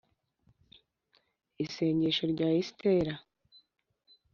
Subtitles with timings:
[1.63, 3.13] isengesho rya esitera